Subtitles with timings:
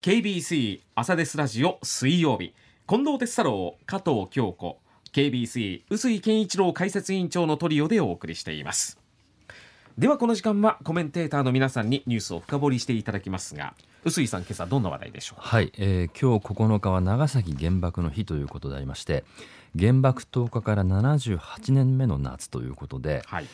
[0.00, 2.54] KBC 朝デスラジオ水曜日。
[2.86, 4.78] 近藤哲太郎加藤京子。
[5.12, 8.96] KBC 臼井健一郎解説委員長のトリオでお送りしています。
[9.98, 13.74] ではこの時間はコメンテーターの皆さんにニュースを深掘りしていただきますが
[14.04, 15.40] 臼井さん今朝どんな話題でしょう？
[15.40, 19.24] はい、えー、今日9日は長崎原爆の日ということでありまして
[19.76, 23.48] 原爆投下から78年目の夏ということで、はい。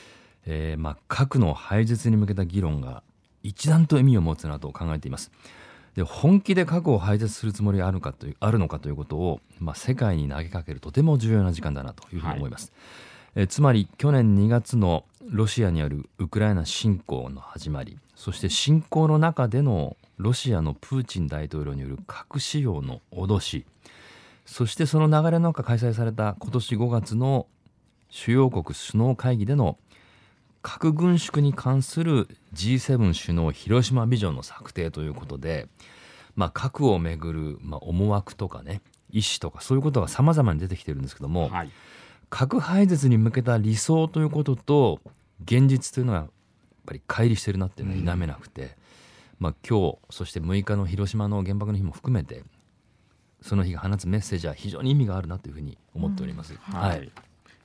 [0.45, 3.03] えーまあ、核の廃絶に向けた議論が
[3.43, 5.33] 一段と意味を持つなと考えています。
[5.95, 12.73] で本気で核を廃絶するつもりがあるかというあるのかということを、まあ、世界に投げかけるとても重要な時間だなというふうに思います。
[13.35, 23.65] はい、えつまり去年2月のロシアによるウクライナ侵攻の始まりそして侵攻の中でのロシアのプーチン大統領による核使用の脅し
[24.45, 27.47] そしてその流れの中開催された今年5月の
[28.11, 29.79] 主要国首脳会議での
[30.65, 35.69] 核軍縮に関する G7 首脳広島ビジョンの策定ということで、
[36.37, 41.71] まあ、核をめぐる、まあ、思惑とかね意思とかそういうことがさまざまに出てきてるんですけども、はい、
[42.31, 45.01] 核廃絶に向けた理想ということと
[45.45, 46.29] 現実というのはやっ
[46.87, 48.69] ぱり乖離してるなっていうのは否めなくて、うん、
[49.41, 52.43] まあ、今日そして6日の広島の原爆の日も含めて
[53.43, 56.55] その日が放つメッセージは非常に意味があるなというふうに思っております。
[56.55, 57.13] うん、はい、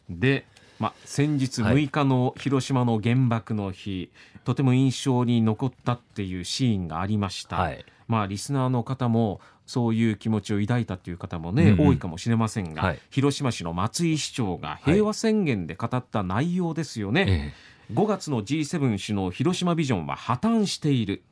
[0.10, 0.46] で
[0.80, 17.54] まあ、先日6日の広島の原爆の日、はい、とても印象に残ったっていうシーンがありました、はい、まあ、リスナーの方もそういう気持ちを抱いたという方もね、うんうん、多いかもしれませんが、はい、広島市の松井市長が平和宣言で語った内容ですよね、
[17.94, 21.24] 5月の G7 首脳広島ビジョンは破綻している。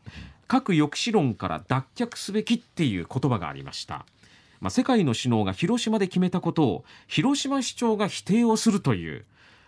[0.48, 4.06] 核抑止論から脱却すべきっていう言葉がありました。
[4.60, 9.26] まあ、世界の首脳が広島で決めたことを広島市長が否定をするという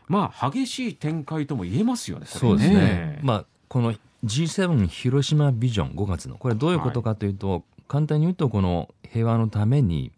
[0.09, 2.25] まあ激しい展開とも言えますよね。
[2.25, 3.19] そうですね。
[3.21, 3.93] まあこの
[4.25, 10.11] G7 広島ビジョン5月のこれどういうことかというと、はい、簡単に言うとこの平和のために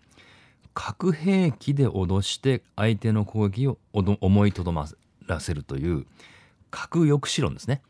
[0.74, 4.88] 核兵器で脅して相手の攻撃を思いとどま
[5.28, 6.06] らせるという
[6.72, 7.82] 核抑止論ですね。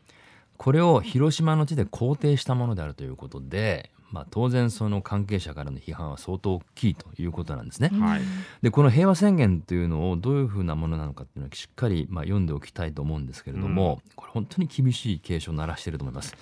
[0.58, 7.88] これを広島の地で肯定したものであるということで、まあ、当然その関係者からの批判は相当大きいということなんですね。
[7.88, 8.20] はい、
[8.60, 16.36] でこの平和宣言というのをどういうふうなものなのかっていうのはしっかりまあ読んでおきたいと思うんですけれども、うん、これ本当に厳しい警鐘を鳴らしていると思います。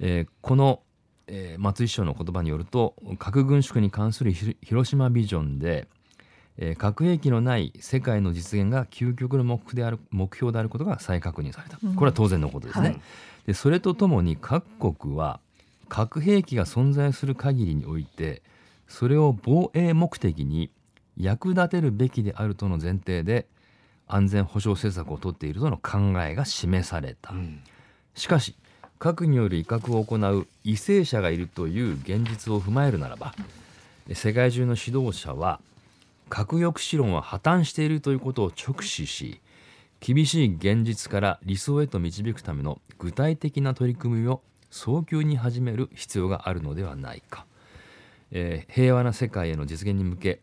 [0.00, 0.80] えー、この、
[1.26, 5.88] えー、松井市長の言葉によると核軍縮に関する広島ビジョンで
[6.58, 12.88] えー、核兵器のない世界の実現が究極の目である目標であることが再確認された、これは当然のことですね。
[12.88, 13.00] はい、
[13.46, 15.40] でそれとともに各国は
[15.88, 18.42] 核兵器が存在する限りにおいて
[18.88, 20.70] それを防衛目的に
[21.16, 23.46] 役立てるべきであるとの前提で
[24.06, 27.60] 安全保障政策をとっているとの考えが示された、うん、
[28.14, 28.54] しかし
[28.98, 33.34] 核による威嚇を行う為政者がいるという現実を踏まえるならば
[34.12, 35.60] 世界中の指導者は
[36.28, 39.40] 核抑止論は破綻しているということを直視し
[40.00, 44.42] 厳しい現実から理想へと導くための具体的な取り組みを
[44.76, 47.46] 早急に始める必要があるのではないか、
[48.30, 50.40] えー、平和な世界への実現に向け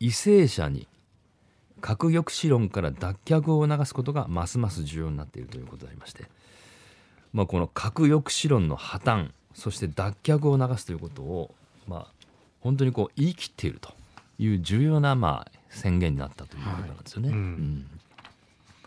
[0.00, 0.88] 為政者に
[1.82, 6.24] 核抑止論から脱却を促すことがますます重要になっているということでありまして、
[7.34, 11.54] まあ、この核抑止論の破綻そして脱却を促すということを、
[11.86, 12.26] まあ、
[12.60, 13.92] 本当にこう言い切っていると
[14.38, 17.28] いう重要なまあ宣言になったということなんですよね。
[17.28, 17.38] はい。
[17.38, 17.86] うん、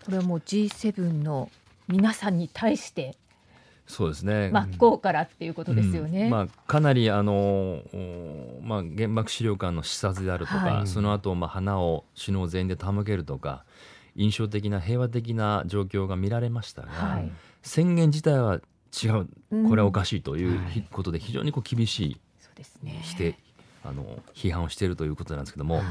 [0.05, 1.51] これはもう G7 の
[1.87, 3.15] 皆さんに対して
[3.87, 4.49] そうですね。
[4.51, 6.25] 真っ向からっていうことですよね。
[6.25, 7.81] うん、まあ、かなりあの、
[8.61, 13.63] まあ、原爆資料館の視察であるとか、はい、その後、まあ花を首脳全員で手向けるとか
[14.15, 17.31] 印象的な平和的な状況が見られましたが、はい、
[17.61, 18.59] 宣言自体は
[18.91, 19.27] 違う
[19.67, 20.59] これはおかしいという
[20.91, 22.17] ことで非常にこう厳しい
[23.03, 23.37] 否定、
[23.85, 25.75] あの批判をしているということなんですけども。
[25.75, 25.85] はい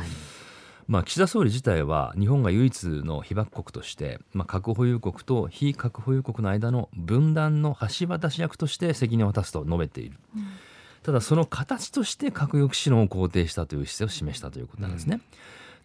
[0.88, 10.46] まあ、岸田総理自体は日本が唯一の被爆国として、まあ、核保有国と非核保有国の間の分断の橋渡し役として責任を果たすと述べている、うん、
[11.02, 15.20] ただその形として核抑止論を肯定したという姿勢を示したということなんですね。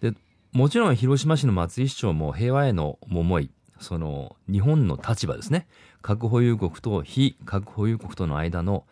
[0.04, 0.20] うん、で
[0.52, 3.50] もちろん広島市の松井市長も平和への思い
[3.80, 5.68] その日本の立場ですね。
[6.04, 8.86] 核保有国と非核保有国との間の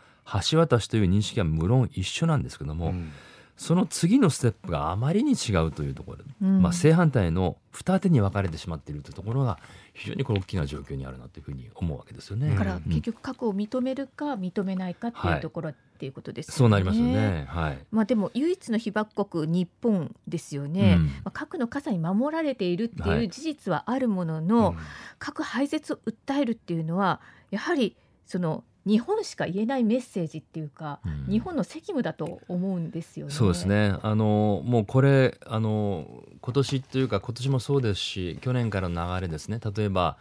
[0.49, 3.11] 橋渡しという認識は無論一緒なんですけども、うん
[3.59, 9.59] その次のステップがあまりに違うというところ、うん、まあ、正反対の二手に分かれてしまっているというところが
[9.93, 12.51] 非常にこれ大きな状況にあるなというふうに思うわけですよね。
[12.51, 16.57] だから結局核を認めるか認めないかっていうところ、はい、っていうことですよね。
[16.57, 17.47] そうなりますよね。
[17.49, 17.79] はい。
[17.91, 20.93] まあでも唯一の被爆国日本ですよね。
[20.97, 24.79] うん、まあ核の傘に守られているっていう事実はあるものの、はいうん、
[25.19, 27.19] 核廃絶を訴えるっていうのは
[27.51, 33.31] やはりその日本しか言えないメッセージっていうか、うん、日本の責務だと思うんですよね。
[33.31, 33.95] そうですね。
[34.01, 39.59] あのもうこれあの今年というか今年もそうですし、去年からの流れですね。
[39.75, 40.17] 例えば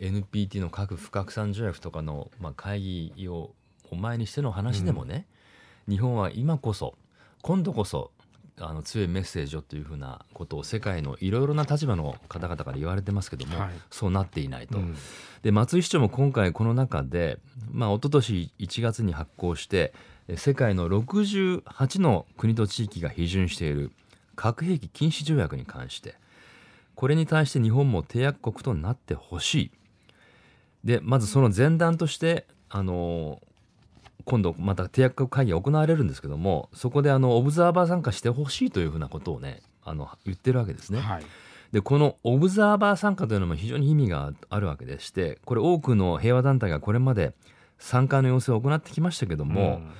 [0.00, 3.52] NPT の核不拡散条約とかのまあ会議を
[3.92, 5.26] 前にしての話でもね、
[5.88, 6.94] うん、日本は今こそ
[7.42, 8.10] 今度こそ
[8.60, 14.78] あの強いメッセージをというふうなことを世界のいろいろな立場の方々から言われてますけども、はい、そうなっていないと。
[14.78, 14.96] うん、
[15.42, 17.38] で松井市長も今回この中で、
[17.70, 19.92] まあ、一昨年1月に発行して
[20.36, 23.90] 世界の68の国と地域が批准している
[24.36, 26.14] 核兵器禁止条約に関して
[26.94, 29.70] これに対して日本も締約国となってほしい。
[30.84, 33.40] でまずその前段としてあの
[34.30, 41.00] 今度また締約国会議が行われるんですけどもそこであのオブザーバー参加してほしいというふうなことをねあの言ってるわけですね。
[41.00, 41.24] はい、
[41.72, 47.32] でこのオブザーバー参加というのも非常に意味があるわけでしてこれ多くの平和団体がこれまで
[47.80, 49.90] 参加の要請を行ってきましたけども、うん、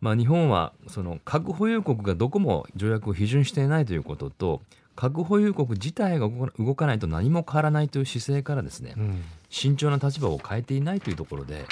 [0.00, 4.62] まあ、日本はその核保有国がどこも条約を批准していないということと
[4.96, 6.28] 核保有国自体が
[6.58, 11.66] 動かないと何も変わらないという姿勢からですね、うん、慎重な立場を変えていないというところで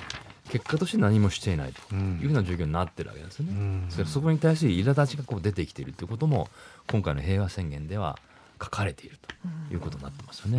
[0.48, 3.52] 結果として何もしていないというふうな状況になってるわけですよね。
[3.52, 6.48] うん、そそこに対する苛立ちがこう出てきているということも
[6.90, 8.18] 今回の平和宣言では
[8.62, 10.58] 書かれているということになってますよね。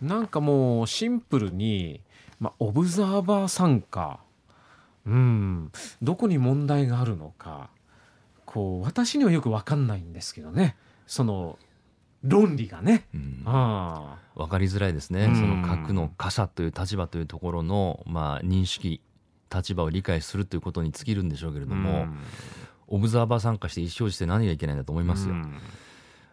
[0.00, 0.08] うん。
[0.08, 2.00] なんかもうシンプルに、
[2.40, 4.20] まあ、オブザーバー参加、
[5.06, 7.70] うん、どこに問題があるのか。
[8.46, 10.76] こう私にはよく分かんないんですけどね。
[11.06, 11.58] その
[12.22, 19.00] 論理がね、うん、あ分かりづらいですね、うん、その核の傘という立場というところの、まあ、認識
[19.54, 22.18] 立場を理解するということに尽きるんでしょうけれども、うん、
[22.88, 25.34] オブザーバー参加して一生して何がいけないんだと思いますよ。
[25.34, 25.54] うん、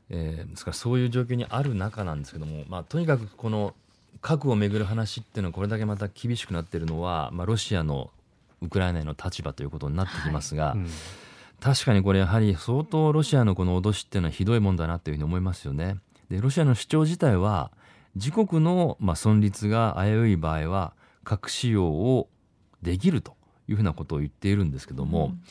[0.10, 3.76] えー、ですからそういう状況にある中なんですけども、まあ、とにかくこの
[4.22, 8.10] 核をめぐる話っていうのはこれだけまた厳しくなっているのは、まあ、ロシアの
[8.62, 10.78] ウクライナへの立場ということになってきますが、はい。
[10.80, 10.88] うん。
[11.60, 15.98] 確かにこれやはり相当ロシアのこの脅しっていうのはひどいもんだなというふうに思いますよね。
[16.30, 17.72] でロシアの主張自体は
[18.16, 20.94] 自国のまあ存立が危うい場合は
[21.24, 22.28] 核使用を
[22.82, 23.36] できると
[23.68, 25.42] いうふうなことを言っているんですけども、うん、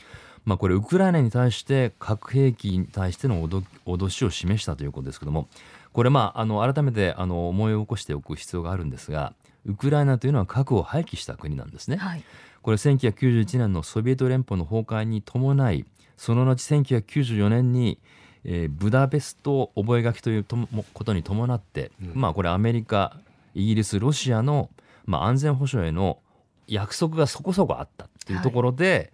[0.45, 5.49] まあ、これウクライナに対して核兵器に対しての脅しを示したということですけども
[5.93, 9.35] これまああの改めてあの思い起こしておく必要があるんですが
[9.67, 11.99] ウクライナというのは核を廃棄した国なんですね。
[11.99, 12.25] はい、
[12.63, 15.85] これ1991年のソビエト連邦の崩壊に伴い
[16.21, 17.99] その後1994年に、
[18.45, 20.57] えー、ブダペスト覚書というと
[20.95, 23.17] ことに伴って、うん、まあこれアメリカ
[23.55, 24.71] イギリスロシアの、
[25.07, 26.19] まあ、安全保障への
[26.67, 29.13] 約束がそこそこあったっていうところで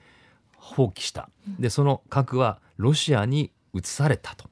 [0.57, 1.29] 放棄した、は
[1.59, 4.49] い、でその核はロシアに移されたと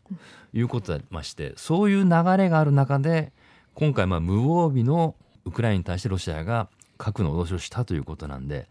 [0.53, 3.32] いうことでましてそういう流れがある中で
[3.75, 8.69] 今回まあ無防備のウクライナに対してロシアが核の脅しをしたということなんで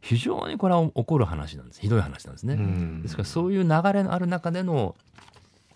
[0.00, 1.80] 非常にこれは起こる話なんです。
[1.80, 2.56] ひどい話なんですね。
[3.02, 4.96] ですからそういう流れのある中での、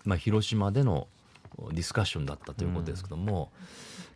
[0.05, 1.09] まあ、広島での
[1.71, 3.51] ディスカッションだったということですけども、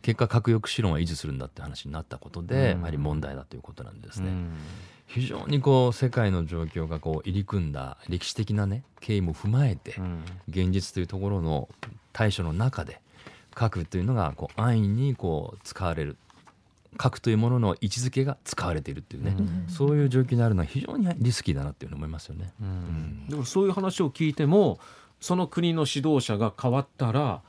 [0.01, 4.31] 結果核抑止論は維持するんだって話になったことで、やはり問題だということなんですね。
[5.07, 9.95] 非常にこう世界の状況がこう入り組んだ歴史的なね経緯も踏まえて、
[10.47, 11.67] 現実というところの
[12.13, 13.01] 対処の中で
[13.55, 16.17] 核というのがこう安易にこう使われる
[16.97, 22.51] 核というものの位置づけが使われているっていうね、うん、そういう状況にあるのは非常にリスキーだなっていうふうに思いますよね。
[22.61, 24.79] うん、でもそういう話を聞いても
[25.19, 27.41] その国の指導者が変わったら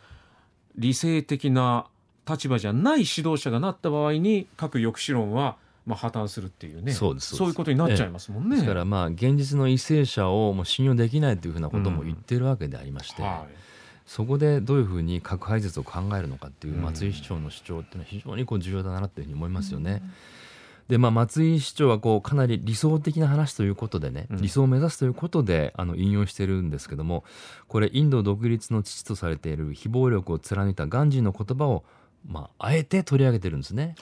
[0.77, 1.87] 理性的な
[2.29, 8.57] 立場じゃない指導者がなった場合に核抑止論はまあ破綻するっていうねそうですそういうことになっちゃいますもんね。
[8.57, 13.23] ですからまあ現実の為政者をもう信用できないというふうなことも言ってるわけでありまして。
[13.23, 13.71] うんはい
[14.11, 20.03] そこでどういうふうに核廃絶を考えるのかっていう松井市長の主張っていうのは非常にこう重要だなというふうに思いますよね。
[20.91, 27.23] でまあ、松井市長はこうかなり理想的な話ということでね、理想を目指すということであの引用してるんですけども
[27.69, 31.85] これインド独立の父とされている非暴力を貫いたガンジーの言葉を、
[32.27, 33.95] まあ、あえて取り上げてるんですね。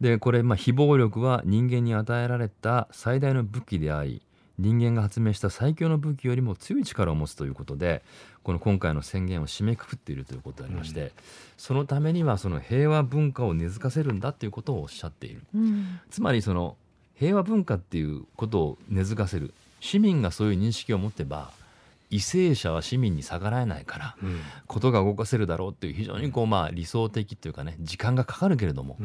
[0.00, 4.22] でこれ、まあ、非暴力は人間に与えられた最大の武器であり
[4.58, 8.02] 人間が発明した最強の武器よりも強い力を持つということで
[8.42, 11.10] この今回の宣言を締めくくっているということでありまして、うん、
[11.56, 16.76] そのためにはその平和文化を根付かせるんだということをおっしゃっている、うん、つまりその
[17.14, 21.52] 平和文化っていうことを根付かせる市民がそういう認識を持ってば
[22.10, 28.96] 為政者は市民に逆らえないから、うん、ことが動かせるだろうっていう非常にこうまあ理想的というかね時間がかかるけれども、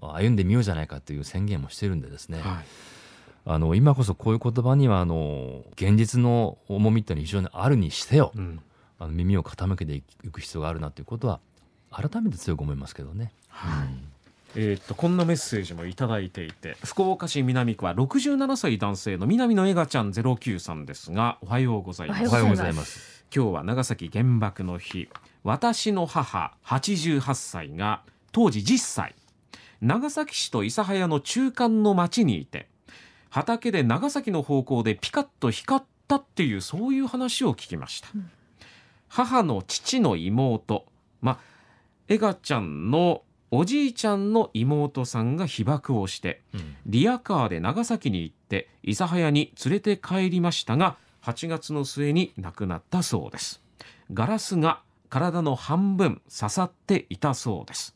[0.00, 2.97] 歩んでみようじゃないかという宣言もしてるんでですね、はい
[3.44, 8.60] あの今こそこういう言葉にはあの現実の重みっていうのは非常にあるにしてよ、うん、
[8.98, 11.40] あの耳を傾けていく必要があるなということは
[11.90, 13.32] 改めて強く思いますけどね。
[13.48, 14.08] はい、うん。
[14.56, 22.26] えー、っとこんなメッセージもいただいていて福岡市南区は67歳男性の南のエガちゃん09さんですがおはようございます。
[22.26, 23.24] おはようございます。
[23.34, 25.08] 今日は長崎原爆の日。
[25.44, 28.02] 私の母88歳が
[28.32, 29.14] 当時10歳。
[29.80, 32.68] 長崎市と諫早の中間の町にいて
[33.30, 38.30] 畑で長崎の方向でピカッと光ったっていうそういう話を聞きました、うん、
[39.08, 40.86] 母の父の妹
[41.20, 41.38] まあ
[42.08, 53.62] エガちゃんのおじいちゃんの妹さんが被爆をして、うん、リアカーで長崎に行って諫早に連れて帰りましたが8月の末に亡くなったそうです。
[54.12, 54.80] ガラスが
[55.10, 57.94] 体の半分刺さっていたそうです。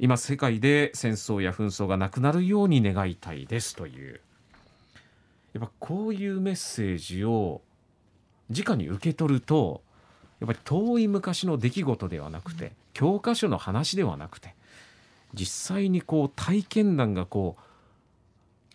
[0.00, 4.20] 今世界で戦争や紛争がなくなるように願いたいですという
[5.52, 7.62] やっぱこういうメッセージを
[8.50, 9.82] 直に受け取ると
[10.40, 14.54] やっぱり遠い昔の出来事ではなくて教科書の話ではなくて
[15.34, 17.62] 実際にこう体験談がこう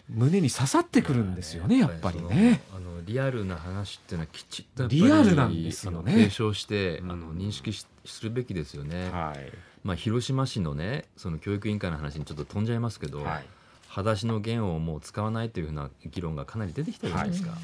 [0.10, 2.62] 胸に刺さってくるんですよねやっぱりね。
[2.76, 6.14] あのリアルな話っていうのはきちっとリアルなんですよね。
[6.14, 7.74] 継承して、あの認識
[8.06, 9.10] するべきですよね。
[9.10, 9.52] はい、
[9.84, 13.46] まあ広島市のねその教育委員会の話にちょっと飛んじゃいますけど、はい、
[13.94, 17.52] 裸足の弦をもう使わないというふうな議論がかなり出てきてるじゃないですか。
[17.52, 17.58] は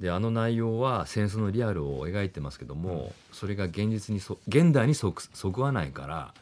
[0.00, 6.34] い、であの内容は戦争のリアルを描いてますけども、うん、それが現実にそ現代にそぐわないから。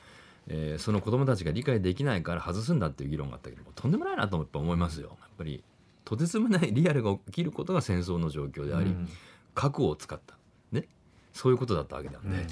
[0.49, 5.17] えー、その子どもたちが理解できないから外すんだっていう議論があったけどとんでもないなと思いますよ。
[5.21, 5.63] やっぱり
[6.05, 9.09] とてつもないリアルが起きることが戦争の状況であり、うん、
[9.55, 10.35] 核を使った、
[10.73, 10.89] ね、
[11.33, 12.47] そういうことだったわけなんで、うん、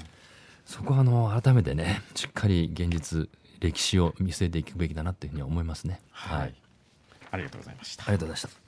[0.65, 3.29] そこはあの改めてねしっかり現実
[3.61, 6.01] 歴史を見据えていくべきだなというふうに思いますね。
[6.11, 6.55] はい、はい、
[7.31, 8.03] ありがとうございました。
[8.03, 8.60] ありがとうございました。